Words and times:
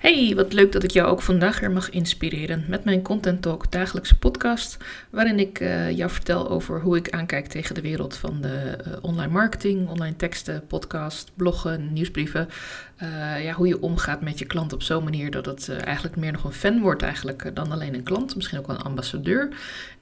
Hey, 0.00 0.32
wat 0.34 0.52
leuk 0.52 0.72
dat 0.72 0.82
ik 0.82 0.90
jou 0.90 1.08
ook 1.08 1.22
vandaag 1.22 1.60
weer 1.60 1.70
mag 1.70 1.90
inspireren 1.90 2.64
met 2.68 2.84
mijn 2.84 3.02
Content 3.02 3.42
Talk 3.42 3.72
dagelijkse 3.72 4.18
podcast, 4.18 4.76
waarin 5.10 5.38
ik 5.38 5.60
uh, 5.60 5.90
jou 5.90 6.10
vertel 6.10 6.50
over 6.50 6.80
hoe 6.80 6.96
ik 6.96 7.10
aankijk 7.10 7.46
tegen 7.46 7.74
de 7.74 7.80
wereld 7.80 8.16
van 8.16 8.40
de 8.40 8.76
uh, 8.86 8.92
online 9.00 9.32
marketing, 9.32 9.88
online 9.88 10.16
teksten, 10.16 10.66
podcast, 10.66 11.30
bloggen, 11.34 11.92
nieuwsbrieven. 11.92 12.48
Uh, 13.02 13.44
ja, 13.44 13.52
hoe 13.52 13.66
je 13.66 13.82
omgaat 13.82 14.20
met 14.20 14.38
je 14.38 14.44
klant 14.44 14.72
op 14.72 14.82
zo'n 14.82 15.04
manier 15.04 15.30
dat 15.30 15.46
het 15.46 15.68
eigenlijk 15.68 16.16
meer 16.16 16.32
nog 16.32 16.44
een 16.44 16.52
fan 16.52 16.80
wordt 16.80 17.02
eigenlijk 17.02 17.50
dan 17.54 17.72
alleen 17.72 17.94
een 17.94 18.02
klant, 18.02 18.36
misschien 18.36 18.58
ook 18.58 18.66
wel 18.66 18.76
een 18.76 18.82
ambassadeur. 18.82 19.48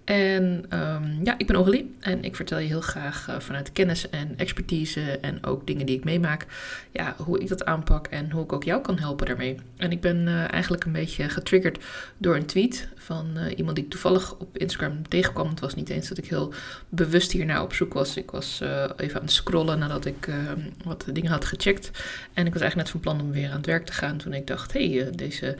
En 0.08 0.64
um, 0.70 1.20
ja, 1.24 1.34
ik 1.38 1.46
ben 1.46 1.56
Aurélie 1.56 1.94
en 2.00 2.24
ik 2.24 2.36
vertel 2.36 2.58
je 2.58 2.66
heel 2.66 2.80
graag 2.80 3.36
vanuit 3.38 3.72
kennis 3.72 4.10
en 4.10 4.34
expertise 4.36 5.18
en 5.20 5.44
ook 5.44 5.66
dingen 5.66 5.86
die 5.86 5.96
ik 5.96 6.04
meemaak, 6.04 6.46
ja, 6.92 7.14
hoe 7.18 7.40
ik 7.40 7.48
dat 7.48 7.64
aanpak 7.64 8.06
en 8.06 8.30
hoe 8.30 8.42
ik 8.42 8.52
ook 8.52 8.64
jou 8.64 8.82
kan 8.82 8.98
helpen 8.98 9.26
daarmee. 9.26 9.56
En 9.76 9.90
ik 9.90 10.00
ben 10.00 10.48
eigenlijk 10.50 10.84
een 10.84 10.92
beetje 10.92 11.28
getriggerd 11.28 11.84
door 12.18 12.36
een 12.36 12.46
tweet 12.46 12.88
van 12.96 13.26
iemand 13.56 13.76
die 13.76 13.84
ik 13.84 13.90
toevallig 13.90 14.34
op 14.38 14.58
Instagram 14.58 15.08
tegenkwam. 15.08 15.48
Het 15.48 15.60
was 15.60 15.74
niet 15.74 15.88
eens 15.88 16.08
dat 16.08 16.18
ik 16.18 16.28
heel 16.28 16.52
bewust 16.88 17.32
hiernaar 17.32 17.62
op 17.62 17.74
zoek 17.74 17.92
was. 17.92 18.16
Ik 18.16 18.30
was 18.30 18.62
even 18.96 19.16
aan 19.16 19.26
het 19.26 19.32
scrollen 19.32 19.78
nadat 19.78 20.04
ik 20.04 20.26
ehm, 20.26 20.60
wat 20.84 21.06
dingen 21.12 21.30
had 21.30 21.44
gecheckt. 21.44 21.90
En 22.32 22.46
ik 22.46 22.52
was 22.52 22.62
eigenlijk 22.62 22.74
net 22.76 22.87
van 22.90 23.00
plan 23.00 23.20
om 23.20 23.30
weer 23.30 23.50
aan 23.50 23.56
het 23.56 23.66
werk 23.66 23.86
te 23.86 23.92
gaan 23.92 24.16
toen 24.16 24.32
ik 24.32 24.46
dacht, 24.46 24.72
hé, 24.72 24.94
hey, 24.94 25.10
deze 25.10 25.56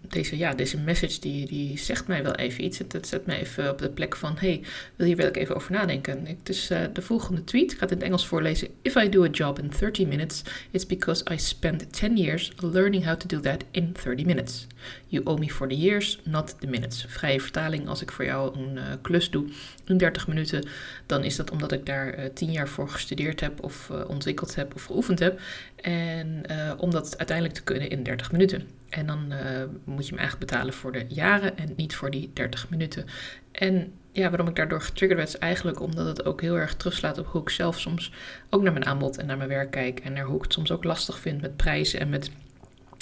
deze, 0.00 0.36
ja, 0.36 0.54
deze 0.54 0.78
message 0.78 1.20
die, 1.20 1.46
die 1.46 1.78
zegt 1.78 2.06
mij 2.06 2.22
wel 2.22 2.34
even 2.34 2.64
iets. 2.64 2.78
Het, 2.78 3.06
zet 3.06 3.26
mij 3.26 3.40
even 3.40 3.70
op 3.70 3.78
de 3.78 3.90
plek 3.90 4.16
van, 4.16 4.36
hey, 4.38 4.60
wil 4.96 5.06
hier 5.06 5.16
wel 5.16 5.30
even 5.30 5.54
over 5.54 5.72
nadenken. 5.72 6.26
Uh, 6.28 6.78
de 6.92 7.02
volgende 7.02 7.44
tweet. 7.44 7.72
Ik 7.72 7.78
ga 7.78 7.82
het 7.82 7.90
in 7.90 7.96
het 7.96 8.06
Engels 8.06 8.26
voorlezen. 8.26 8.68
If 8.82 8.94
I 8.94 9.08
do 9.08 9.24
a 9.24 9.28
job 9.28 9.58
in 9.58 9.70
30 9.78 10.06
minutes, 10.06 10.42
it's 10.70 10.86
because 10.86 11.24
I 11.32 11.38
spent 11.38 11.92
10 11.92 12.16
years 12.16 12.52
learning 12.56 13.04
how 13.04 13.16
to 13.16 13.26
do 13.26 13.40
that 13.40 13.64
in 13.70 13.92
30 13.92 14.24
minutes. 14.24 14.66
You 15.06 15.24
owe 15.24 15.38
me 15.38 15.50
for 15.50 15.68
the 15.68 15.76
years, 15.76 16.20
not 16.24 16.60
the 16.60 16.66
minutes. 16.66 17.04
Vrije 17.08 17.40
vertaling, 17.40 17.88
als 17.88 18.02
ik 18.02 18.12
voor 18.12 18.24
jou 18.24 18.58
een 18.58 18.76
uh, 18.76 18.82
klus 19.02 19.30
doe 19.30 19.44
in 19.86 19.96
30 19.96 20.28
minuten, 20.28 20.66
dan 21.06 21.24
is 21.24 21.36
dat 21.36 21.50
omdat 21.50 21.72
ik 21.72 21.86
daar 21.86 22.18
uh, 22.18 22.24
10 22.34 22.52
jaar 22.52 22.68
voor 22.68 22.88
gestudeerd 22.88 23.40
heb 23.40 23.62
of 23.62 23.90
ontwikkeld 24.06 24.54
heb 24.54 24.74
of 24.74 24.84
geoefend 24.84 25.18
heb. 25.18 25.40
En 25.76 26.42
om 26.78 26.90
dat 26.90 27.18
uiteindelijk 27.18 27.56
te 27.56 27.62
kunnen 27.62 27.90
in 27.90 28.02
30 28.02 28.32
minuten. 28.32 28.68
En 28.94 29.06
dan 29.06 29.32
uh, 29.32 29.38
moet 29.84 30.04
je 30.04 30.10
hem 30.10 30.18
eigenlijk 30.18 30.50
betalen 30.50 30.74
voor 30.74 30.92
de 30.92 31.04
jaren 31.08 31.56
en 31.56 31.72
niet 31.76 31.94
voor 31.96 32.10
die 32.10 32.30
30 32.32 32.70
minuten. 32.70 33.06
En 33.52 33.92
ja, 34.12 34.28
waarom 34.28 34.48
ik 34.48 34.56
daardoor 34.56 34.80
getriggerd 34.80 35.20
werd, 35.20 35.34
is 35.34 35.38
eigenlijk 35.38 35.80
omdat 35.80 36.06
het 36.06 36.24
ook 36.24 36.40
heel 36.40 36.58
erg 36.58 36.74
terugslaat 36.74 37.18
op 37.18 37.26
hoe 37.26 37.40
ik 37.40 37.48
zelf 37.48 37.80
soms 37.80 38.12
ook 38.50 38.62
naar 38.62 38.72
mijn 38.72 38.86
aanbod 38.86 39.16
en 39.16 39.26
naar 39.26 39.36
mijn 39.36 39.48
werk 39.48 39.70
kijk. 39.70 40.00
En 40.00 40.12
naar 40.12 40.24
hoe 40.24 40.36
ik 40.36 40.42
het 40.42 40.52
soms 40.52 40.70
ook 40.70 40.84
lastig 40.84 41.18
vind 41.18 41.40
met 41.40 41.56
prijzen 41.56 42.00
en 42.00 42.08
met 42.08 42.30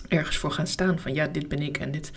ergens 0.08 0.36
voor 0.36 0.50
gaan 0.50 0.66
staan. 0.66 0.98
Van 0.98 1.14
ja, 1.14 1.26
dit 1.26 1.48
ben 1.48 1.62
ik 1.62 1.78
en 1.78 1.90
dit, 1.90 2.12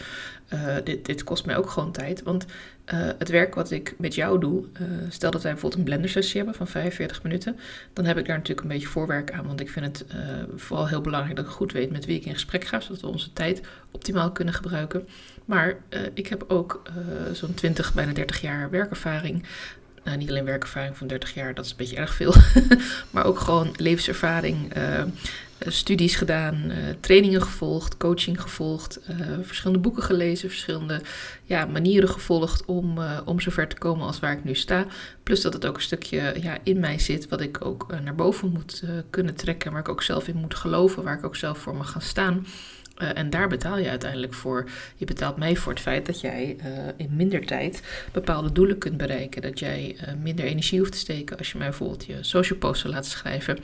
uh, 0.53 0.75
dit, 0.83 1.05
dit 1.05 1.23
kost 1.23 1.45
mij 1.45 1.57
ook 1.57 1.69
gewoon 1.69 1.91
tijd. 1.91 2.23
Want 2.23 2.45
uh, 2.93 3.09
het 3.17 3.29
werk 3.29 3.55
wat 3.55 3.71
ik 3.71 3.95
met 3.97 4.15
jou 4.15 4.39
doe, 4.39 4.63
uh, 4.81 4.87
stel 5.09 5.31
dat 5.31 5.41
wij 5.41 5.51
bijvoorbeeld 5.51 5.81
een 5.81 5.87
blender 5.87 6.09
sessie 6.09 6.37
hebben 6.37 6.55
van 6.55 6.67
45 6.67 7.23
minuten, 7.23 7.59
dan 7.93 8.05
heb 8.05 8.17
ik 8.17 8.25
daar 8.25 8.37
natuurlijk 8.37 8.67
een 8.67 8.73
beetje 8.73 8.87
voorwerk 8.87 9.31
aan. 9.31 9.47
Want 9.47 9.59
ik 9.59 9.69
vind 9.69 9.85
het 9.85 10.05
vooral 10.55 10.87
heel 10.87 11.01
belangrijk 11.01 11.35
dat 11.35 11.45
ik 11.45 11.51
goed 11.51 11.71
weet 11.71 11.91
met 11.91 12.05
wie 12.05 12.17
ik 12.17 12.25
in 12.25 12.33
gesprek 12.33 12.63
ga, 12.63 12.79
zodat 12.79 13.01
we 13.01 13.07
onze 13.07 13.33
tijd 13.33 13.61
optimaal 13.91 14.31
kunnen 14.31 14.53
gebruiken. 14.53 15.07
Maar 15.45 15.77
ik 16.13 16.27
heb 16.27 16.45
ook 16.47 16.81
zo'n 17.31 17.53
20, 17.53 17.93
bijna 17.93 18.13
30 18.13 18.41
jaar 18.41 18.69
werkervaring. 18.69 19.45
Nou, 20.05 20.17
niet 20.17 20.29
alleen 20.29 20.45
werkervaring 20.45 20.97
van 20.97 21.07
30 21.07 21.33
jaar, 21.33 21.53
dat 21.53 21.65
is 21.65 21.71
een 21.71 21.77
beetje 21.77 21.95
erg 21.95 22.13
veel. 22.13 22.33
maar 23.11 23.25
ook 23.25 23.39
gewoon 23.39 23.73
levenservaring, 23.77 24.73
eh, 24.73 25.03
studies 25.59 26.15
gedaan, 26.15 26.63
uh, 26.67 26.75
trainingen 26.99 27.41
gevolgd, 27.41 27.97
coaching 27.97 28.41
gevolgd, 28.41 28.99
uh, 29.09 29.15
verschillende 29.41 29.81
boeken 29.81 30.03
gelezen, 30.03 30.49
verschillende 30.49 31.01
ja, 31.43 31.65
manieren 31.65 32.09
gevolgd 32.09 32.65
om, 32.65 32.99
om 33.25 33.39
zover 33.39 33.67
te 33.67 33.77
komen 33.77 34.05
als 34.05 34.19
waar 34.19 34.31
ik 34.31 34.43
nu 34.43 34.55
sta. 34.55 34.85
Plus 35.23 35.41
dat 35.41 35.53
het 35.53 35.65
ook 35.65 35.75
een 35.75 35.81
stukje 35.81 36.35
ja, 36.41 36.57
in 36.63 36.79
mij 36.79 36.99
zit 36.99 37.29
wat 37.29 37.41
ik 37.41 37.65
ook 37.65 37.95
naar 38.03 38.15
boven 38.15 38.49
moet 38.49 38.83
kunnen 39.09 39.35
trekken, 39.35 39.71
waar 39.71 39.81
ik 39.81 39.89
ook 39.89 40.03
zelf 40.03 40.27
in 40.27 40.37
moet 40.37 40.55
geloven, 40.55 41.03
waar 41.03 41.17
ik 41.17 41.25
ook 41.25 41.35
zelf 41.35 41.57
voor 41.57 41.75
mag 41.75 41.91
gaan 41.91 42.01
staan. 42.01 42.45
Uh, 42.97 43.17
en 43.17 43.29
daar 43.29 43.47
betaal 43.47 43.77
je 43.77 43.89
uiteindelijk 43.89 44.33
voor. 44.33 44.69
Je 44.95 45.05
betaalt 45.05 45.37
mee 45.37 45.59
voor 45.59 45.71
het 45.71 45.81
feit 45.81 46.05
dat 46.05 46.21
jij 46.21 46.57
uh, 46.59 46.65
in 46.97 47.15
minder 47.15 47.45
tijd 47.45 47.81
bepaalde 48.11 48.51
doelen 48.51 48.77
kunt 48.77 48.97
bereiken. 48.97 49.41
Dat 49.41 49.59
jij 49.59 49.95
uh, 49.95 50.13
minder 50.21 50.45
energie 50.45 50.79
hoeft 50.79 50.91
te 50.91 50.97
steken 50.97 51.37
als 51.37 51.51
je 51.51 51.57
mij 51.57 51.67
bijvoorbeeld 51.67 52.05
je 52.05 52.17
social 52.21 52.59
poster 52.59 52.89
laat 52.89 53.05
schrijven. 53.05 53.57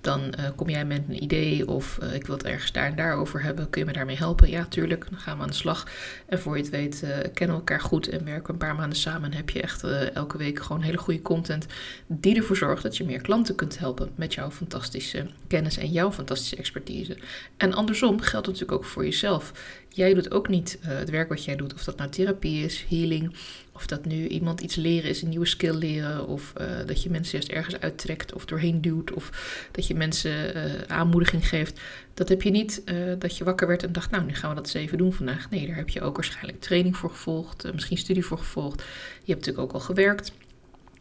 Dan 0.00 0.34
kom 0.56 0.68
jij 0.68 0.84
met 0.84 1.02
een 1.08 1.22
idee 1.22 1.68
of 1.68 1.98
ik 2.12 2.26
wil 2.26 2.36
het 2.36 2.44
ergens 2.44 2.72
daar 2.72 2.86
en 2.86 2.96
daar 2.96 3.16
over 3.16 3.42
hebben. 3.42 3.70
Kun 3.70 3.80
je 3.80 3.86
me 3.86 3.92
daarmee 3.92 4.16
helpen? 4.16 4.50
Ja, 4.50 4.64
tuurlijk. 4.64 5.06
Dan 5.10 5.18
gaan 5.18 5.36
we 5.36 5.42
aan 5.42 5.48
de 5.48 5.54
slag. 5.54 5.86
En 6.26 6.40
voor 6.40 6.56
je 6.56 6.62
het 6.62 6.70
weet 6.70 6.98
kennen 7.34 7.56
we 7.56 7.62
elkaar 7.62 7.80
goed 7.80 8.08
en 8.08 8.24
werken 8.24 8.46
we 8.46 8.52
een 8.52 8.58
paar 8.58 8.74
maanden 8.74 8.98
samen. 8.98 9.30
En 9.30 9.36
heb 9.36 9.50
je 9.50 9.62
echt 9.62 9.84
elke 10.14 10.38
week 10.38 10.62
gewoon 10.62 10.82
hele 10.82 10.98
goede 10.98 11.22
content 11.22 11.66
die 12.06 12.36
ervoor 12.36 12.56
zorgt 12.56 12.82
dat 12.82 12.96
je 12.96 13.04
meer 13.04 13.20
klanten 13.20 13.54
kunt 13.54 13.78
helpen 13.78 14.10
met 14.14 14.34
jouw 14.34 14.50
fantastische 14.50 15.26
kennis 15.46 15.76
en 15.76 15.90
jouw 15.90 16.12
fantastische 16.12 16.56
expertise. 16.56 17.16
En 17.56 17.74
andersom 17.74 18.20
geldt 18.20 18.46
natuurlijk 18.46 18.69
ook 18.72 18.84
voor 18.84 19.04
jezelf. 19.04 19.52
Jij 19.88 20.14
doet 20.14 20.30
ook 20.30 20.48
niet 20.48 20.78
uh, 20.82 20.88
het 20.88 21.10
werk 21.10 21.28
wat 21.28 21.44
jij 21.44 21.56
doet, 21.56 21.74
of 21.74 21.84
dat 21.84 21.96
nou 21.96 22.10
therapie 22.10 22.64
is, 22.64 22.84
healing, 22.88 23.34
of 23.72 23.86
dat 23.86 24.04
nu 24.04 24.26
iemand 24.26 24.60
iets 24.60 24.74
leren 24.74 25.10
is, 25.10 25.22
een 25.22 25.28
nieuwe 25.28 25.46
skill 25.46 25.74
leren, 25.74 26.26
of 26.26 26.52
uh, 26.60 26.66
dat 26.86 27.02
je 27.02 27.10
mensen 27.10 27.32
juist 27.32 27.48
ergens 27.48 27.80
uittrekt 27.80 28.32
of 28.32 28.44
doorheen 28.44 28.80
duwt, 28.80 29.12
of 29.12 29.30
dat 29.70 29.86
je 29.86 29.94
mensen 29.94 30.56
uh, 30.56 30.62
aanmoediging 30.86 31.48
geeft. 31.48 31.80
Dat 32.14 32.28
heb 32.28 32.42
je 32.42 32.50
niet 32.50 32.82
dat 33.18 33.36
je 33.36 33.44
wakker 33.44 33.66
werd 33.66 33.82
en 33.82 33.92
dacht, 33.92 34.10
nou, 34.10 34.24
nu 34.24 34.34
gaan 34.34 34.50
we 34.50 34.56
dat 34.56 34.64
eens 34.64 34.74
even 34.74 34.98
doen 34.98 35.12
vandaag. 35.12 35.50
Nee, 35.50 35.66
daar 35.66 35.76
heb 35.76 35.88
je 35.88 36.00
ook 36.00 36.16
waarschijnlijk 36.16 36.60
training 36.60 36.96
voor 36.96 37.10
gevolgd, 37.10 37.72
misschien 37.72 37.98
studie 37.98 38.24
voor 38.24 38.38
gevolgd. 38.38 38.78
Je 39.24 39.32
hebt 39.32 39.46
natuurlijk 39.46 39.58
ook 39.58 39.72
al 39.72 39.80
gewerkt. 39.80 40.32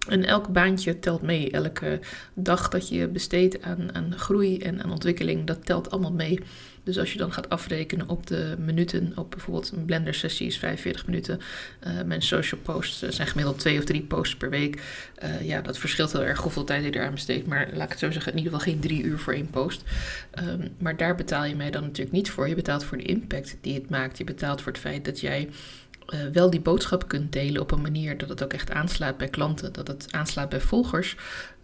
En 0.09 0.25
elk 0.25 0.47
baantje 0.47 0.99
telt 0.99 1.21
mee. 1.21 1.51
Elke 1.51 1.99
dag 2.33 2.69
dat 2.69 2.89
je 2.89 3.07
besteedt 3.07 3.61
aan, 3.61 3.95
aan 3.95 4.13
groei 4.17 4.57
en 4.57 4.83
aan 4.83 4.91
ontwikkeling, 4.91 5.45
dat 5.45 5.65
telt 5.65 5.91
allemaal 5.91 6.11
mee. 6.11 6.39
Dus 6.83 6.99
als 6.99 7.11
je 7.11 7.17
dan 7.17 7.33
gaat 7.33 7.49
afrekenen 7.49 8.09
op 8.09 8.27
de 8.27 8.55
minuten, 8.59 9.11
op 9.15 9.31
bijvoorbeeld 9.31 9.71
een 9.71 9.85
blender 9.85 10.13
sessie 10.13 10.47
is 10.47 10.57
45 10.57 11.05
minuten. 11.05 11.39
Uh, 11.87 12.01
mijn 12.05 12.21
social 12.21 12.61
posts 12.61 12.99
zijn 13.09 13.27
gemiddeld 13.27 13.59
twee 13.59 13.77
of 13.77 13.83
drie 13.83 14.01
posts 14.01 14.35
per 14.35 14.49
week. 14.49 14.81
Uh, 15.23 15.47
ja, 15.47 15.61
dat 15.61 15.77
verschilt 15.77 16.11
heel 16.11 16.23
erg 16.23 16.39
hoeveel 16.39 16.63
tijd 16.63 16.83
je 16.83 16.95
eraan 16.95 17.11
besteedt. 17.11 17.47
Maar 17.47 17.69
laat 17.73 17.83
ik 17.83 17.89
het 17.89 17.99
zo 17.99 18.11
zeggen, 18.11 18.31
in 18.31 18.37
ieder 18.37 18.53
geval 18.53 18.71
geen 18.71 18.81
drie 18.81 19.03
uur 19.03 19.19
voor 19.19 19.33
één 19.33 19.49
post. 19.49 19.83
Um, 20.39 20.69
maar 20.77 20.97
daar 20.97 21.15
betaal 21.15 21.45
je 21.45 21.55
mij 21.55 21.71
dan 21.71 21.83
natuurlijk 21.83 22.11
niet 22.11 22.29
voor. 22.29 22.47
Je 22.47 22.55
betaalt 22.55 22.83
voor 22.83 22.97
de 22.97 23.03
impact 23.03 23.57
die 23.61 23.73
het 23.73 23.89
maakt. 23.89 24.17
Je 24.17 24.23
betaalt 24.23 24.61
voor 24.61 24.71
het 24.71 24.81
feit 24.81 25.05
dat 25.05 25.19
jij 25.19 25.49
uh, 26.13 26.19
wel 26.33 26.49
die 26.49 26.61
boodschap 26.61 27.07
kunt 27.07 27.31
delen 27.31 27.61
op 27.61 27.71
een 27.71 27.81
manier 27.81 28.17
dat 28.17 28.29
het 28.29 28.43
ook 28.43 28.53
echt 28.53 28.71
aanslaat 28.71 29.17
bij 29.17 29.27
klanten, 29.27 29.73
dat 29.73 29.87
het 29.87 30.07
aanslaat 30.11 30.49
bij 30.49 30.61
volgers. 30.61 31.15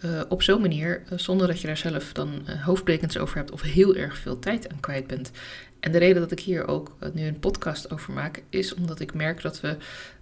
Uh, 0.06 0.22
op 0.30 0.42
zo'n 0.42 0.62
manier, 0.62 1.04
uh, 1.12 1.18
zonder 1.18 1.48
dat 1.48 1.62
je 1.62 1.68
daar 1.68 1.78
zelf 1.78 2.12
dan 2.12 2.48
hoofdbrekens 2.64 3.18
over 3.18 3.38
hebt 3.38 3.52
of 3.52 3.62
heel 3.62 3.96
erg 3.96 4.18
veel 4.18 4.40
tijd 4.40 4.70
aan 4.70 4.80
kwijt 4.80 5.08
bent. 5.08 5.32
En 5.86 5.92
de 5.92 5.98
reden 5.98 6.22
dat 6.22 6.32
ik 6.32 6.40
hier 6.40 6.68
ook 6.68 6.96
nu 7.14 7.26
een 7.26 7.40
podcast 7.40 7.92
over 7.92 8.14
maak, 8.14 8.44
is 8.50 8.74
omdat 8.74 9.00
ik 9.00 9.14
merk 9.14 9.42
dat 9.42 9.62
we 9.62 9.78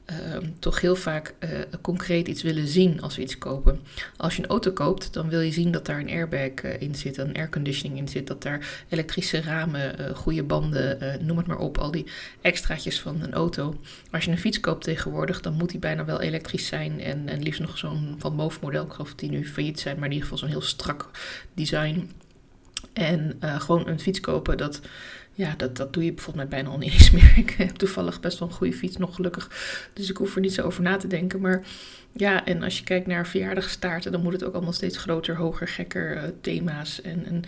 uh, 0.10 0.16
toch 0.60 0.82
heel 0.82 0.96
vaak 0.96 1.34
uh, 1.40 1.50
concreet 1.82 2.28
iets 2.28 2.42
willen 2.42 2.68
zien 2.68 3.02
als 3.02 3.16
we 3.16 3.22
iets 3.22 3.38
kopen. 3.38 3.80
Als 4.18 4.36
je 4.36 4.44
een 4.44 4.50
auto 4.50 4.72
koopt, 4.72 5.14
dan 5.14 5.30
wil 5.30 5.40
je 5.40 5.52
zien 5.52 5.72
dat 5.72 5.86
daar 5.86 6.00
een 6.00 6.10
airbag 6.10 6.64
uh, 6.64 6.82
in 6.82 6.96
zit, 6.96 7.18
een 7.18 7.36
airconditioning 7.36 8.00
in 8.00 8.08
zit, 8.08 8.28
dat 8.28 8.42
daar 8.42 8.86
elektrische 8.90 9.42
ramen, 9.42 10.16
goede 10.16 10.44
banden, 10.44 11.18
noem 11.26 11.38
het 11.38 11.48
maar 11.48 11.58
op, 11.58 11.78
al 11.78 11.92
die 11.92 12.06
extraatjes 12.42 13.00
van 13.00 13.22
een 13.22 13.34
auto. 13.34 13.80
Als 14.12 14.26
je 14.26 14.32
een 14.32 14.38
fiets 14.38 14.60
koopt 14.60 14.84
tegenwoordig, 14.84 15.42
dan 15.42 15.54
moet 15.54 15.70
die 15.70 15.80
bijna 15.80 16.06
wel 16.06 16.22
elektrisch 16.22 16.68
zijn 16.68 17.02
en, 17.02 17.30
en 17.30 17.44
liefst 17.44 17.62
nog 17.62 17.78
zo'n 17.78 18.16
van 18.18 18.36
bovenmodel, 18.36 18.86
ik 18.86 18.92
geloof 18.92 19.16
die 19.16 19.30
nu 19.30 19.48
failliet 19.48 19.80
zijn, 19.80 19.96
maar 19.96 20.06
in 20.06 20.14
ieder 20.14 20.28
geval 20.28 20.40
zo'n 20.40 20.58
heel 20.58 20.68
strak 20.68 21.10
design. 21.54 22.12
En 22.94 23.38
gewoon 23.42 23.88
een 23.88 24.00
fiets 24.00 24.20
kopen, 24.20 24.58
dat 24.58 24.82
ja, 25.34 25.54
dat, 25.58 25.78
dat 25.78 25.94
doe 25.94 26.06
je 26.06 26.14
bijvoorbeeld 26.14 26.50
met 26.50 26.54
bijna 26.54 26.70
al 26.70 26.78
niet 26.78 26.94
eens 26.94 27.12
meer. 27.12 27.34
Ik 27.46 27.50
heb 27.50 27.70
toevallig 27.70 28.20
best 28.20 28.40
wel 28.40 28.48
een 28.48 28.54
goede 28.54 28.74
fiets, 28.74 28.98
nog 28.98 29.16
gelukkig. 29.16 29.50
Dus 29.94 30.10
ik 30.10 30.18
hoef 30.18 30.36
er 30.36 30.42
niet 30.42 30.54
zo 30.54 30.62
over 30.62 30.84
na 30.84 30.98
te 30.98 31.08
denken. 31.08 31.42
Maar 31.42 31.64
ja, 32.16 32.46
en 32.46 32.64
als 32.64 32.78
je 32.78 32.84
kijkt 32.84 33.08
naar 33.08 33.28
verjaardagstaarten, 33.28 34.12
dan 34.12 34.22
moet 34.22 34.34
het 34.34 34.44
ook 34.44 34.54
allemaal 34.54 34.74
steeds 34.74 34.98
groter, 34.98 35.36
hoger, 35.36 35.68
gekker 35.68 36.16
uh, 36.16 36.24
thema's. 36.42 37.02
En, 37.02 37.44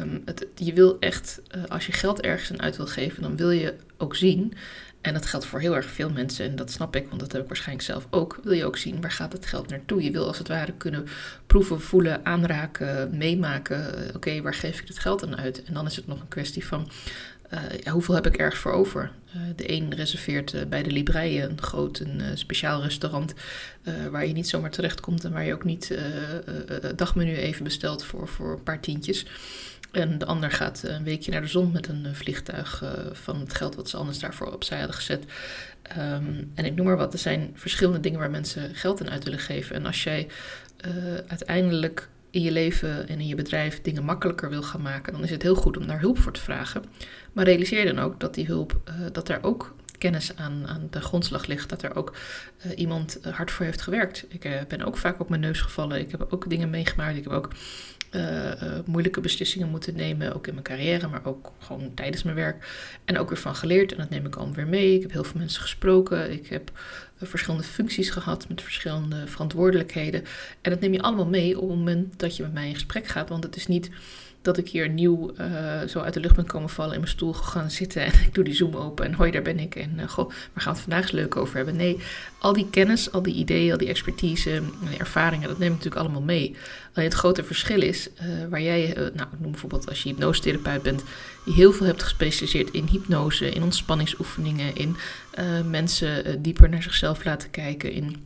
um, 0.00 0.22
het, 0.24 0.46
je 0.54 0.72
wil 0.72 0.96
echt, 1.00 1.40
uh, 1.56 1.64
als 1.64 1.86
je 1.86 1.92
geld 1.92 2.20
ergens 2.20 2.52
aan 2.52 2.62
uit 2.62 2.76
wil 2.76 2.86
geven, 2.86 3.22
dan 3.22 3.36
wil 3.36 3.50
je 3.50 3.74
ook 3.96 4.16
zien. 4.16 4.52
En 5.00 5.12
dat 5.12 5.26
geldt 5.26 5.46
voor 5.46 5.60
heel 5.60 5.76
erg 5.76 5.86
veel 5.86 6.10
mensen 6.10 6.44
en 6.44 6.56
dat 6.56 6.70
snap 6.70 6.96
ik, 6.96 7.08
want 7.08 7.20
dat 7.20 7.32
heb 7.32 7.42
ik 7.42 7.48
waarschijnlijk 7.48 7.86
zelf 7.86 8.06
ook. 8.10 8.38
Wil 8.42 8.52
je 8.52 8.64
ook 8.64 8.76
zien 8.76 9.00
waar 9.00 9.12
gaat 9.12 9.32
het 9.32 9.46
geld 9.46 9.68
naartoe? 9.68 10.02
Je 10.02 10.10
wil 10.10 10.26
als 10.26 10.38
het 10.38 10.48
ware 10.48 10.72
kunnen 10.72 11.06
proeven, 11.46 11.80
voelen, 11.80 12.24
aanraken, 12.24 13.16
meemaken. 13.16 13.98
Uh, 13.98 14.14
Oké, 14.14 14.42
waar 14.42 14.54
geef 14.54 14.80
ik 14.80 14.86
dit 14.86 14.98
geld 14.98 15.24
aan 15.24 15.36
uit? 15.36 15.64
En 15.64 15.74
dan 15.74 15.86
is 15.86 15.96
het 15.96 16.06
nog 16.06 16.20
een 16.20 16.28
kwestie 16.28 16.66
van 16.66 16.90
ja, 17.82 17.92
hoeveel 17.92 18.14
heb 18.14 18.26
ik 18.26 18.36
ergens 18.36 18.60
voor 18.60 18.72
over? 18.72 19.10
Uh, 19.36 19.42
de 19.56 19.72
een 19.72 19.94
reserveert 19.94 20.68
bij 20.68 20.82
de 20.82 20.90
Libreie 20.90 21.42
een 21.42 21.62
groot, 21.62 21.98
een 21.98 22.38
speciaal 22.38 22.82
restaurant 22.82 23.34
waar 24.10 24.26
je 24.26 24.32
niet 24.32 24.48
zomaar 24.48 24.70
terecht 24.70 25.00
komt 25.00 25.24
en 25.24 25.32
waar 25.32 25.44
je 25.44 25.54
ook 25.54 25.64
niet 25.64 25.98
het 26.66 26.98
dagmenu 26.98 27.36
even 27.36 27.64
bestelt 27.64 28.04
voor, 28.04 28.28
voor 28.28 28.52
een 28.52 28.62
paar 28.62 28.80
tientjes. 28.80 29.26
En 29.98 30.18
de 30.18 30.26
ander 30.26 30.50
gaat 30.50 30.82
een 30.82 31.04
weekje 31.04 31.30
naar 31.30 31.40
de 31.40 31.46
zon 31.46 31.72
met 31.72 31.88
een 31.88 32.06
vliegtuig 32.12 32.84
van 33.12 33.40
het 33.40 33.54
geld 33.54 33.74
wat 33.74 33.88
ze 33.88 33.96
anders 33.96 34.18
daarvoor 34.18 34.52
opzij 34.52 34.78
hadden 34.78 34.96
gezet. 34.96 35.24
Ehm, 35.82 36.44
en 36.54 36.64
ik 36.64 36.74
noem 36.74 36.86
maar 36.86 36.96
wat, 36.96 37.12
er 37.12 37.18
zijn 37.18 37.50
verschillende 37.54 38.00
dingen 38.00 38.18
waar 38.18 38.30
mensen 38.30 38.74
geld 38.74 39.00
aan 39.00 39.10
uit 39.10 39.24
willen 39.24 39.38
geven. 39.38 39.76
En 39.76 39.86
als 39.86 40.02
jij 40.02 40.28
uiteindelijk 41.26 42.08
in 42.30 42.42
je 42.42 42.50
leven 42.50 43.08
en 43.08 43.20
in 43.20 43.26
je 43.26 43.34
bedrijf 43.34 43.80
dingen 43.82 44.04
makkelijker 44.04 44.50
wil 44.50 44.62
gaan 44.62 44.82
maken, 44.82 45.12
dan 45.12 45.22
is 45.22 45.30
het 45.30 45.42
heel 45.42 45.54
goed 45.54 45.76
om 45.76 45.86
daar 45.86 46.00
hulp 46.00 46.18
voor 46.18 46.32
te 46.32 46.40
vragen. 46.40 46.84
Maar 47.32 47.44
realiseer 47.44 47.94
dan 47.94 47.98
ook 48.04 48.20
dat 48.20 48.34
die 48.34 48.46
hulp, 48.46 48.80
dat 49.12 49.28
er 49.28 49.38
ook 49.42 49.74
kennis 49.98 50.36
aan, 50.36 50.66
aan 50.66 50.86
de 50.90 51.00
grondslag 51.00 51.46
ligt, 51.46 51.68
dat 51.68 51.82
er 51.82 51.96
ook 51.96 52.16
iemand 52.76 53.18
hard 53.30 53.50
voor 53.50 53.64
heeft 53.64 53.82
gewerkt. 53.82 54.24
Ik 54.28 54.64
ben 54.68 54.82
ook 54.82 54.96
vaak 54.96 55.20
op 55.20 55.28
mijn 55.28 55.40
neus 55.40 55.60
gevallen. 55.60 56.00
Ik 56.00 56.10
heb 56.10 56.26
ook 56.30 56.48
dingen 56.48 56.70
meegemaakt. 56.70 57.16
Ik 57.16 57.24
heb 57.24 57.32
ook 57.32 57.48
moeilijke 58.84 59.20
beslissingen 59.20 59.68
moeten 59.68 59.96
nemen, 59.96 60.34
ook 60.34 60.46
in 60.46 60.52
mijn 60.52 60.64
carrière, 60.64 61.08
maar 61.08 61.24
ook 61.24 61.52
gewoon 61.58 61.94
tijdens 61.94 62.22
mijn 62.22 62.36
werk. 62.36 62.68
En 63.04 63.18
ook 63.18 63.28
weer 63.28 63.38
van 63.38 63.54
geleerd. 63.54 63.92
En 63.92 63.98
dat 63.98 64.10
neem 64.10 64.26
ik 64.26 64.36
allemaal 64.36 64.54
weer 64.54 64.66
mee. 64.66 64.94
Ik 64.94 65.02
heb 65.02 65.12
heel 65.12 65.24
veel 65.24 65.40
mensen 65.40 65.62
gesproken. 65.62 66.32
Ik 66.32 66.46
heb 66.46 66.70
verschillende 67.22 67.66
functies 67.66 68.10
gehad 68.10 68.48
met 68.48 68.62
verschillende 68.62 69.26
verantwoordelijkheden. 69.26 70.24
En 70.60 70.70
dat 70.70 70.80
neem 70.80 70.92
je 70.92 71.02
allemaal 71.02 71.26
mee 71.26 71.60
op 71.60 71.68
het 71.68 71.78
moment 71.78 72.18
dat 72.18 72.36
je 72.36 72.42
met 72.42 72.52
mij 72.52 72.68
in 72.68 72.74
gesprek 72.74 73.06
gaat. 73.06 73.28
Want 73.28 73.44
het 73.44 73.56
is 73.56 73.66
niet 73.66 73.90
dat 74.48 74.58
ik 74.58 74.68
hier 74.68 74.88
nieuw 74.88 75.32
uh, 75.40 75.46
zo 75.88 76.00
uit 76.00 76.14
de 76.14 76.20
lucht 76.20 76.36
ben 76.36 76.46
komen 76.46 76.68
vallen 76.68 76.92
in 76.92 77.00
mijn 77.00 77.12
stoel 77.12 77.32
gaan 77.32 77.70
zitten 77.70 78.02
en 78.02 78.12
ik 78.26 78.34
doe 78.34 78.44
die 78.44 78.54
Zoom 78.54 78.74
open 78.74 79.04
en 79.04 79.12
hoi, 79.12 79.30
daar 79.30 79.42
ben 79.42 79.58
ik 79.58 79.74
en 79.74 79.92
uh, 79.96 80.08
goh, 80.08 80.28
waar 80.28 80.62
gaan 80.62 80.72
we 80.72 80.78
het 80.78 80.88
vandaag 80.88 81.02
eens 81.02 81.10
leuk 81.10 81.36
over 81.36 81.56
hebben? 81.56 81.76
Nee, 81.76 81.98
al 82.38 82.52
die 82.52 82.70
kennis, 82.70 83.12
al 83.12 83.22
die 83.22 83.34
ideeën, 83.34 83.72
al 83.72 83.78
die 83.78 83.88
expertise 83.88 84.50
en 84.50 84.72
ervaringen, 84.98 85.48
dat 85.48 85.58
neem 85.58 85.72
ik 85.72 85.74
natuurlijk 85.74 86.02
allemaal 86.02 86.22
mee. 86.22 86.56
Alleen 86.94 87.08
het 87.08 87.18
grote 87.18 87.44
verschil 87.44 87.82
is, 87.82 88.08
uh, 88.08 88.48
waar 88.50 88.62
jij, 88.62 88.94
nou 89.14 89.28
noem 89.38 89.50
bijvoorbeeld 89.50 89.88
als 89.88 90.02
je 90.02 90.08
hypnosetherapeut 90.08 90.82
bent, 90.82 91.02
die 91.44 91.54
heel 91.54 91.72
veel 91.72 91.86
hebt 91.86 92.02
gespecialiseerd 92.02 92.70
in 92.70 92.86
hypnose, 92.90 93.50
in 93.50 93.62
ontspanningsoefeningen, 93.62 94.76
in 94.76 94.96
mensen 95.70 96.42
dieper 96.42 96.68
naar 96.68 96.82
zichzelf 96.82 97.24
laten 97.24 97.50
kijken, 97.50 97.92
in 97.92 98.16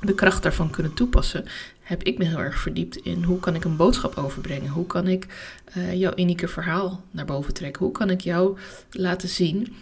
de 0.00 0.14
kracht 0.14 0.42
daarvan 0.42 0.70
kunnen 0.70 0.94
toepassen, 0.94 1.44
heb 1.84 2.02
ik 2.02 2.18
me 2.18 2.24
heel 2.24 2.38
erg 2.38 2.58
verdiept 2.58 2.96
in 2.96 3.22
hoe 3.22 3.40
kan 3.40 3.54
ik 3.54 3.64
een 3.64 3.76
boodschap 3.76 4.16
overbrengen? 4.16 4.70
Hoe 4.70 4.86
kan 4.86 5.08
ik 5.08 5.26
uh, 5.76 5.94
jouw 5.94 6.12
unieke 6.16 6.48
verhaal 6.48 7.04
naar 7.10 7.24
boven 7.24 7.54
trekken? 7.54 7.84
Hoe 7.84 7.92
kan 7.92 8.10
ik 8.10 8.20
jou 8.20 8.58
laten 8.90 9.28
zien 9.28 9.74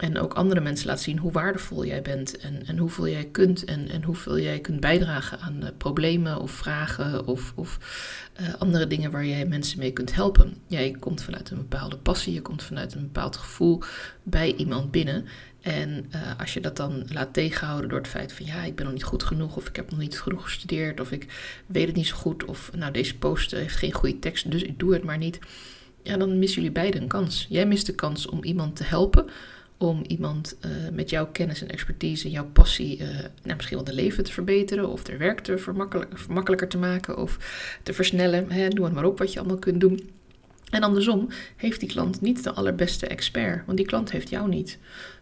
en 0.00 0.18
ook 0.18 0.34
andere 0.34 0.60
mensen 0.60 0.86
laten 0.86 1.02
zien 1.02 1.18
hoe 1.18 1.32
waardevol 1.32 1.84
jij 1.84 2.02
bent 2.02 2.36
en, 2.36 2.66
en 2.66 2.78
hoeveel 2.78 3.08
jij 3.08 3.24
kunt 3.24 3.64
en, 3.64 3.88
en 3.88 4.02
hoeveel 4.02 4.38
jij 4.38 4.58
kunt 4.58 4.80
bijdragen 4.80 5.40
aan 5.40 5.56
uh, 5.62 5.68
problemen 5.76 6.40
of 6.40 6.50
vragen 6.50 7.26
of, 7.26 7.52
of 7.56 7.78
uh, 8.40 8.54
andere 8.58 8.86
dingen 8.86 9.10
waar 9.10 9.26
jij 9.26 9.46
mensen 9.46 9.78
mee 9.78 9.92
kunt 9.92 10.14
helpen. 10.14 10.56
Jij 10.66 10.96
komt 11.00 11.22
vanuit 11.22 11.50
een 11.50 11.56
bepaalde 11.56 11.96
passie, 11.96 12.34
je 12.34 12.42
komt 12.42 12.62
vanuit 12.62 12.94
een 12.94 13.02
bepaald 13.02 13.36
gevoel 13.36 13.82
bij 14.22 14.54
iemand 14.54 14.90
binnen. 14.90 15.26
En 15.60 16.10
uh, 16.14 16.20
als 16.38 16.54
je 16.54 16.60
dat 16.60 16.76
dan 16.76 17.04
laat 17.08 17.32
tegenhouden 17.32 17.88
door 17.88 17.98
het 17.98 18.08
feit 18.08 18.32
van 18.32 18.46
ja, 18.46 18.62
ik 18.62 18.74
ben 18.74 18.84
nog 18.84 18.94
niet 18.94 19.04
goed 19.04 19.22
genoeg, 19.22 19.56
of 19.56 19.68
ik 19.68 19.76
heb 19.76 19.90
nog 19.90 20.00
niet 20.00 20.20
genoeg 20.20 20.44
gestudeerd, 20.44 21.00
of 21.00 21.12
ik 21.12 21.26
weet 21.66 21.86
het 21.86 21.96
niet 21.96 22.06
zo 22.06 22.16
goed, 22.16 22.44
of 22.44 22.70
nou 22.76 22.92
deze 22.92 23.18
post 23.18 23.50
heeft 23.50 23.76
geen 23.76 23.92
goede 23.92 24.18
tekst, 24.18 24.50
dus 24.50 24.62
ik 24.62 24.78
doe 24.78 24.92
het 24.92 25.02
maar 25.02 25.18
niet. 25.18 25.38
Ja, 26.02 26.16
dan 26.16 26.38
missen 26.38 26.62
jullie 26.62 26.76
beiden 26.76 27.02
een 27.02 27.08
kans. 27.08 27.46
Jij 27.48 27.66
mist 27.66 27.86
de 27.86 27.94
kans 27.94 28.26
om 28.26 28.44
iemand 28.44 28.76
te 28.76 28.84
helpen, 28.84 29.26
om 29.76 30.04
iemand 30.06 30.56
uh, 30.64 30.70
met 30.92 31.10
jouw 31.10 31.26
kennis 31.26 31.62
en 31.62 31.70
expertise, 31.70 32.30
jouw 32.30 32.46
passie, 32.52 32.98
uh, 32.98 33.06
nou, 33.42 33.56
misschien 33.56 33.76
wel 33.76 33.86
de 33.86 33.94
leven 33.94 34.24
te 34.24 34.32
verbeteren, 34.32 34.88
of 34.88 35.06
er 35.06 35.18
werk 35.18 35.40
te 35.40 35.72
makkelijker 36.28 36.68
te 36.68 36.78
maken, 36.78 37.16
of 37.16 37.38
te 37.82 37.92
versnellen. 37.92 38.50
Hè, 38.50 38.68
doe 38.68 38.84
het 38.84 38.94
maar 38.94 39.04
op 39.04 39.18
wat 39.18 39.32
je 39.32 39.38
allemaal 39.38 39.58
kunt 39.58 39.80
doen. 39.80 40.10
En 40.70 40.82
andersom 40.82 41.28
heeft 41.56 41.80
die 41.80 41.88
klant 41.88 42.20
niet 42.20 42.44
de 42.44 42.52
allerbeste 42.52 43.06
expert, 43.06 43.66
want 43.66 43.78
die 43.78 43.86
klant 43.86 44.10
heeft 44.10 44.28
jou 44.28 44.48
niet. 44.48 44.78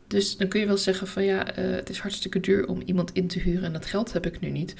Dus 0.09 0.37
dan 0.37 0.49
kun 0.49 0.61
je 0.61 0.67
wel 0.67 0.77
zeggen 0.77 1.07
van 1.07 1.25
ja, 1.25 1.59
uh, 1.59 1.75
het 1.75 1.91
is 1.91 1.99
hartstikke 1.99 2.41
duur 2.41 2.67
om 2.67 2.81
iemand 2.85 3.13
in 3.13 3.27
te 3.27 3.39
huren 3.39 3.65
en 3.65 3.73
dat 3.73 3.87
geld 3.87 4.13
heb 4.13 4.27
ik 4.27 4.41
nu 4.41 4.51
niet. 4.51 4.75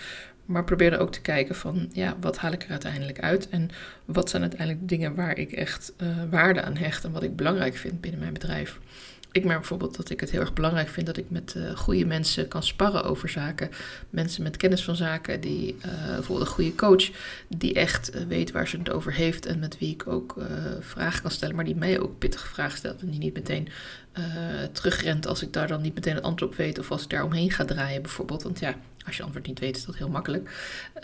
Maar 0.45 0.65
probeer 0.65 0.93
er 0.93 0.99
ook 0.99 1.13
te 1.13 1.21
kijken 1.21 1.55
van 1.55 1.89
ja, 1.93 2.17
wat 2.21 2.37
haal 2.37 2.53
ik 2.53 2.63
er 2.63 2.71
uiteindelijk 2.71 3.21
uit 3.21 3.49
en 3.49 3.71
wat 4.05 4.31
zijn 4.31 4.43
uiteindelijk 4.43 4.81
de 4.81 4.87
dingen 4.97 5.15
waar 5.15 5.39
ik 5.39 5.53
echt 5.53 5.93
uh, 6.03 6.09
waarde 6.31 6.63
aan 6.63 6.77
hecht 6.77 7.05
en 7.05 7.13
wat 7.13 7.23
ik 7.23 7.37
belangrijk 7.37 7.77
vind 7.77 8.01
binnen 8.01 8.21
mijn 8.21 8.33
bedrijf. 8.33 8.79
Ik 9.33 9.45
merk 9.45 9.59
bijvoorbeeld 9.59 9.97
dat 9.97 10.11
ik 10.11 10.21
het 10.21 10.31
heel 10.31 10.41
erg 10.41 10.53
belangrijk 10.53 10.89
vind 10.89 11.07
dat 11.07 11.17
ik 11.17 11.31
met 11.31 11.55
uh, 11.57 11.77
goede 11.77 12.07
mensen 12.07 12.49
kan 12.49 12.63
sparren 12.63 13.05
over 13.05 13.29
zaken. 13.29 13.71
Mensen 14.11 14.43
met 14.43 14.57
kennis 14.57 14.85
van 14.85 14.97
zaken, 14.97 15.41
die 15.41 15.77
uh, 15.87 16.05
bijvoorbeeld 16.07 16.49
een 16.49 16.55
goede 16.55 16.75
coach, 16.75 17.11
die 17.49 17.75
echt 17.75 18.15
uh, 18.15 18.23
weet 18.23 18.51
waar 18.51 18.69
ze 18.69 18.79
het 18.79 18.91
over 18.91 19.13
heeft 19.13 19.47
en 19.47 19.59
met 19.59 19.79
wie 19.79 19.93
ik 19.93 20.07
ook 20.07 20.37
vragen 20.81 21.23
kan 21.23 21.31
stellen, 21.31 21.55
maar 21.55 21.65
die 21.65 21.77
mij 21.77 22.01
ook 22.01 22.19
pittige 22.19 22.47
vragen 22.47 22.79
stelt 22.79 23.01
en 23.01 23.11
die 23.11 23.21
niet 23.21 23.35
meteen 23.35 23.69
terugrent 24.73 25.27
als 25.27 25.43
ik 25.43 25.53
daar 25.53 25.69
dan 25.69 25.83
niet 25.83 25.95
meteen 25.95 26.15
het 26.15 26.25
antwoord 26.25 26.53
op 26.53 26.59
weet 26.59 26.79
of 26.79 26.91
als 26.91 27.03
ik 27.03 27.11
daar 27.11 27.25
omheen 27.25 27.51
ga 27.51 27.65
draaien 27.65 28.03
bijvoorbeeld. 28.03 28.43
Want 28.43 28.59
ja, 28.59 28.75
als 29.07 29.17
je 29.17 29.23
antwoord 29.23 29.47
niet 29.47 29.59
weet 29.59 29.77
is 29.77 29.85
dat 29.85 29.97
heel 29.97 30.09
makkelijk. 30.09 30.51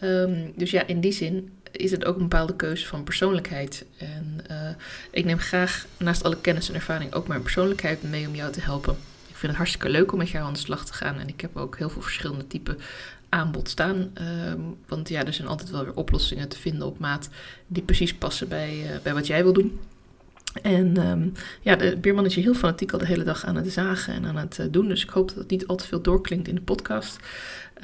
Um, 0.01 0.53
dus 0.57 0.71
ja, 0.71 0.87
in 0.87 1.01
die 1.01 1.13
zin 1.13 1.53
is 1.77 1.91
het 1.91 2.05
ook 2.05 2.17
een 2.17 2.29
bepaalde 2.29 2.57
keuze 2.57 2.87
van 2.87 3.05
persoonlijkheid. 3.05 3.85
En 3.99 4.45
uh, 4.51 4.69
ik 5.11 5.25
neem 5.25 5.39
graag 5.39 5.87
naast 5.97 6.25
alle 6.25 6.41
kennis 6.41 6.69
en 6.69 6.75
ervaring 6.75 7.13
ook 7.15 7.29
mijn 7.29 7.43
persoonlijkheid 7.43 8.03
mee 8.03 8.27
om 8.27 8.35
jou 8.35 8.53
te 8.53 8.61
helpen. 8.61 8.97
Ik 9.29 9.37
vind 9.37 9.53
het 9.53 9.57
hartstikke 9.57 9.89
leuk 9.89 10.13
om 10.13 10.19
met 10.19 10.29
jou 10.29 10.47
aan 10.47 10.53
de 10.53 10.59
slag 10.59 10.87
te 10.87 10.93
gaan. 10.93 11.19
En 11.19 11.29
ik 11.29 11.41
heb 11.41 11.57
ook 11.57 11.79
heel 11.79 11.91
veel 11.91 12.03
verschillende 12.03 12.47
typen 12.47 12.79
aanbod 13.29 13.69
staan. 13.69 14.11
Um, 14.51 14.77
want 14.87 15.09
ja, 15.09 15.25
er 15.25 15.33
zijn 15.33 15.49
altijd 15.49 15.71
wel 15.71 15.85
weer 15.85 15.95
oplossingen 15.95 16.49
te 16.49 16.59
vinden 16.59 16.87
op 16.87 16.99
maat 16.99 17.29
die 17.67 17.83
precies 17.83 18.15
passen 18.15 18.49
bij, 18.49 18.77
uh, 18.83 18.91
bij 19.03 19.15
wat 19.15 19.27
jij 19.27 19.43
wil 19.43 19.53
doen. 19.53 19.81
En 20.63 21.07
um, 21.07 21.33
ja, 21.61 21.77
de 21.77 21.97
beerman 21.97 22.25
is 22.25 22.35
hier 22.35 22.45
heel 22.45 22.55
fanatiek 22.55 22.93
al 22.93 22.99
de 22.99 23.07
hele 23.07 23.25
dag 23.25 23.45
aan 23.45 23.57
het 23.57 23.73
zagen 23.73 24.15
en 24.15 24.27
aan 24.27 24.37
het 24.37 24.59
uh, 24.59 24.67
doen. 24.71 24.89
Dus 24.89 25.03
ik 25.03 25.11
hoop 25.11 25.29
dat 25.29 25.37
het 25.37 25.51
niet 25.51 25.67
al 25.67 25.77
te 25.77 25.87
veel 25.87 26.01
doorklinkt 26.01 26.49
in 26.49 26.55
de 26.55 26.61
podcast. 26.61 27.19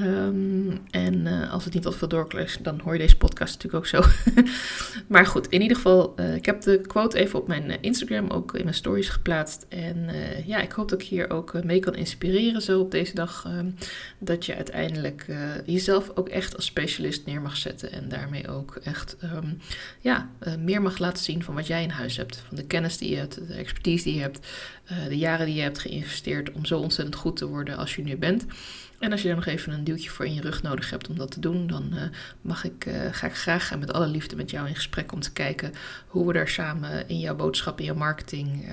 Um, 0.01 0.79
en 0.91 1.15
uh, 1.27 1.53
als 1.53 1.65
het 1.65 1.75
niet 1.75 1.83
te 1.83 1.93
veel 1.93 2.09
doorklinkt, 2.09 2.65
dan 2.65 2.81
hoor 2.81 2.93
je 2.93 2.99
deze 2.99 3.17
podcast 3.17 3.55
natuurlijk 3.55 3.75
ook 3.85 4.05
zo. 4.05 4.11
maar 5.13 5.27
goed, 5.27 5.49
in 5.49 5.63
ieder 5.63 5.77
geval, 5.77 6.15
uh, 6.17 6.35
ik 6.35 6.47
heb 6.47 6.61
de 6.61 6.81
quote 6.81 7.19
even 7.19 7.39
op 7.39 7.49
mijn 7.49 7.83
Instagram 7.83 8.29
ook 8.29 8.55
in 8.55 8.63
mijn 8.63 8.75
stories 8.75 9.09
geplaatst. 9.09 9.67
En 9.69 10.09
ja, 10.47 10.61
ik 10.61 10.73
hoop 10.73 10.89
dat 10.89 11.03
ik 11.03 11.07
hier 11.07 11.31
ook 11.31 11.65
mee 11.65 11.81
kan 11.81 11.95
inspireren 11.95 12.63
zo 12.63 12.81
op 12.81 12.91
deze 12.91 13.15
dag. 13.15 13.45
Um, 13.59 13.75
dat 14.19 14.47
je 14.47 14.55
uiteindelijk 14.55 15.27
jezelf 15.67 16.11
ook 16.15 16.29
echt 16.29 16.57
als 16.57 16.65
specialist 16.65 17.27
neer 17.27 17.41
mag 17.41 17.57
zetten. 17.57 17.93
En 17.93 18.09
daarmee 18.09 18.49
ook 18.49 18.81
echt 18.83 19.17
ja, 20.01 20.31
meer 20.59 20.83
mag 20.83 20.99
laten 20.99 21.25
zien 21.25 21.43
van 21.43 21.55
wat 21.55 21.67
jij 21.67 21.83
in 21.83 21.91
huis 21.91 22.17
hebt. 22.17 22.43
Van 22.47 22.57
de 22.57 22.67
kennis 22.67 22.99
die 22.99 23.11
je 23.11 23.17
hebt, 23.17 23.49
de 23.49 23.55
expertise 23.55 24.05
die 24.05 24.15
je 24.15 24.21
hebt, 24.21 24.47
de 25.09 25.19
jaren 25.19 25.47
die 25.47 25.55
je 25.55 25.63
hebt 25.63 25.79
geïnvesteerd 25.79 26.53
om 26.53 26.65
zo 26.65 26.79
ontzettend 26.79 27.17
goed 27.17 27.37
te 27.37 27.47
worden 27.47 27.77
als 27.77 27.97
je 27.97 28.03
nu 28.03 28.17
bent. 28.17 28.47
En 29.01 29.13
als 29.13 29.23
je 29.23 29.29
er 29.29 29.35
nog 29.35 29.47
even 29.47 29.73
een 29.73 29.85
duwtje 29.85 30.11
voor 30.11 30.27
in 30.27 30.35
je 30.35 30.41
rug 30.41 30.63
nodig 30.63 30.91
hebt 30.91 31.09
om 31.09 31.17
dat 31.19 31.31
te 31.31 31.41
doen, 31.41 31.67
dan 31.67 31.91
uh, 31.93 32.03
mag 32.41 32.65
ik, 32.65 32.87
uh, 32.87 32.95
ga 33.11 33.27
ik 33.27 33.35
graag 33.35 33.79
met 33.79 33.93
alle 33.93 34.07
liefde 34.07 34.37
met 34.37 34.51
jou 34.51 34.69
in 34.69 34.75
gesprek 34.75 35.13
om 35.13 35.21
te 35.21 35.33
kijken 35.33 35.73
hoe 36.07 36.27
we 36.27 36.33
daar 36.33 36.49
samen 36.49 37.09
in 37.09 37.19
jouw 37.19 37.35
boodschap, 37.35 37.79
in 37.79 37.85
jouw 37.85 37.95
marketing, 37.95 38.69
uh, 38.69 38.73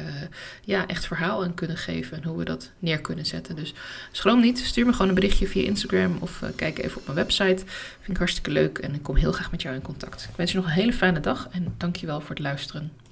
ja, 0.64 0.88
echt 0.88 1.06
verhaal 1.06 1.44
aan 1.44 1.54
kunnen 1.54 1.78
geven 1.78 2.18
en 2.18 2.24
hoe 2.24 2.38
we 2.38 2.44
dat 2.44 2.72
neer 2.80 3.02
kunnen 3.02 3.26
zetten. 3.26 3.56
Dus 3.56 3.74
schroom 4.12 4.42
niet, 4.42 4.60
stuur 4.60 4.86
me 4.86 4.92
gewoon 4.92 5.08
een 5.08 5.16
berichtje 5.16 5.48
via 5.48 5.64
Instagram 5.64 6.18
of 6.20 6.44
kijk 6.56 6.78
even 6.78 6.98
op 6.98 7.06
mijn 7.06 7.18
website. 7.18 7.64
Vind 8.00 8.10
ik 8.10 8.18
hartstikke 8.18 8.52
leuk 8.52 8.78
en 8.78 8.94
ik 8.94 9.04
kom 9.04 9.16
heel 9.16 9.32
graag 9.32 9.52
met 9.52 9.62
jou 9.62 9.76
in 9.76 9.82
contact. 9.82 10.24
Ik 10.24 10.36
wens 10.36 10.52
je 10.52 10.58
nog 10.58 10.66
een 10.66 10.72
hele 10.72 10.94
fijne 10.94 11.20
dag 11.20 11.48
en 11.52 11.74
dankjewel 11.78 12.20
voor 12.20 12.30
het 12.30 12.40
luisteren. 12.40 12.92